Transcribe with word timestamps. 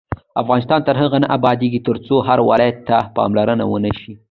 افغانستان 0.41 0.79
تر 0.87 0.95
هغو 1.01 1.17
نه 1.23 1.27
ابادیږي، 1.37 1.79
ترڅو 1.87 2.15
هر 2.27 2.39
ولایت 2.49 2.77
ته 2.87 2.97
پاملرنه 3.15 3.65
ونشي. 3.67 4.13